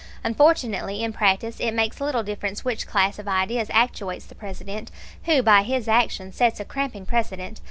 Unfortunately, 0.23 1.03
in 1.03 1.13
practice 1.13 1.57
it 1.59 1.75
makes 1.75 2.01
little 2.01 2.23
difference 2.23 2.65
which 2.65 2.87
class 2.87 3.19
of 3.19 3.27
ideas 3.27 3.69
actuates 3.71 4.25
the 4.25 4.33
President, 4.33 4.89
who 5.25 5.43
by 5.43 5.61
his 5.61 5.87
action 5.87 6.31
sets 6.33 6.59
a 6.59 6.65
cramping 6.65 7.05
precedent. 7.05 7.59